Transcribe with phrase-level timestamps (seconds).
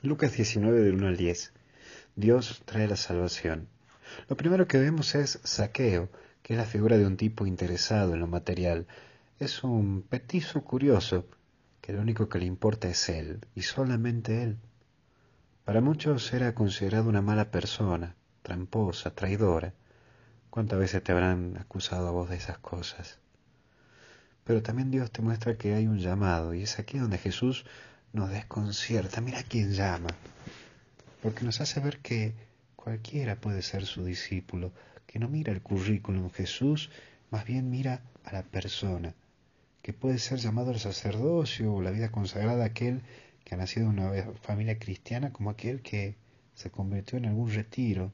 [0.00, 1.52] Lucas 19 del 1 al 10.
[2.14, 3.66] Dios trae la salvación.
[4.28, 6.08] Lo primero que vemos es Saqueo,
[6.40, 8.86] que es la figura de un tipo interesado en lo material.
[9.40, 11.26] Es un petizo curioso,
[11.80, 14.58] que lo único que le importa es él, y solamente él.
[15.64, 19.74] Para muchos era considerado una mala persona, tramposa, traidora.
[20.48, 23.18] ¿Cuántas veces te habrán acusado a vos de esas cosas?
[24.44, 27.66] Pero también Dios te muestra que hay un llamado, y es aquí donde Jesús
[28.12, 29.20] nos desconcierta.
[29.20, 30.10] Mira quién llama.
[31.22, 32.34] Porque nos hace ver que
[32.76, 34.72] cualquiera puede ser su discípulo,
[35.06, 36.90] que no mira el currículum Jesús,
[37.30, 39.14] más bien mira a la persona,
[39.82, 43.02] que puede ser llamado al sacerdocio o la vida consagrada aquel
[43.44, 44.12] que ha nacido en una
[44.42, 46.16] familia cristiana como aquel que
[46.54, 48.12] se convirtió en algún retiro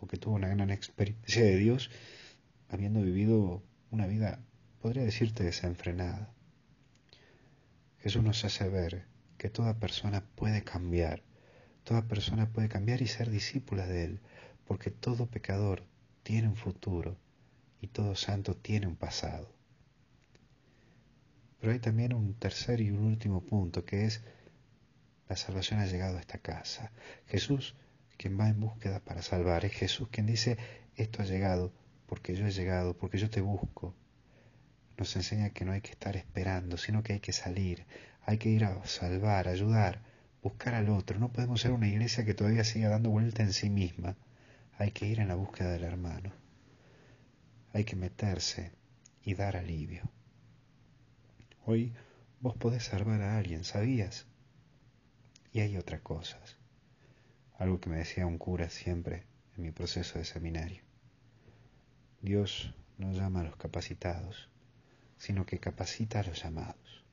[0.00, 1.90] o que tuvo una gran experiencia de Dios
[2.68, 4.40] habiendo vivido una vida,
[4.82, 6.32] podría decirte, desenfrenada.
[8.00, 9.04] Jesús nos hace ver
[9.44, 11.22] que toda persona puede cambiar,
[11.82, 14.20] toda persona puede cambiar y ser discípula de Él,
[14.66, 15.82] porque todo pecador
[16.22, 17.18] tiene un futuro
[17.82, 19.52] y todo santo tiene un pasado.
[21.60, 24.22] Pero hay también un tercer y un último punto, que es
[25.28, 26.90] la salvación ha llegado a esta casa.
[27.26, 27.74] Jesús,
[28.16, 30.56] quien va en búsqueda para salvar, es Jesús quien dice,
[30.96, 31.70] esto ha llegado
[32.06, 33.94] porque yo he llegado, porque yo te busco.
[35.04, 37.84] Nos enseña que no hay que estar esperando, sino que hay que salir,
[38.24, 40.00] hay que ir a salvar, ayudar,
[40.42, 41.18] buscar al otro.
[41.18, 44.16] No podemos ser una iglesia que todavía siga dando vuelta en sí misma.
[44.78, 46.32] Hay que ir en la búsqueda del hermano.
[47.74, 48.72] Hay que meterse
[49.22, 50.10] y dar alivio.
[51.66, 51.92] Hoy
[52.40, 54.26] vos podés salvar a alguien, ¿sabías?
[55.52, 56.56] Y hay otras cosas.
[57.58, 59.26] Algo que me decía un cura siempre
[59.58, 60.82] en mi proceso de seminario.
[62.22, 64.48] Dios no llama a los capacitados,
[65.18, 67.04] sino que capacita a los llamados.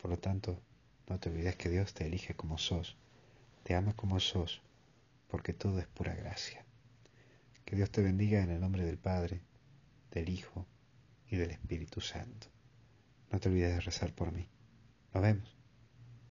[0.00, 0.60] Por lo tanto,
[1.08, 2.96] no te olvides que Dios te elige como sos,
[3.62, 4.62] te ama como sos,
[5.28, 6.64] porque todo es pura gracia.
[7.64, 9.40] Que Dios te bendiga en el nombre del Padre,
[10.10, 10.66] del Hijo
[11.28, 12.46] y del Espíritu Santo.
[13.30, 14.48] No te olvides de rezar por mí.
[15.12, 15.55] Nos vemos.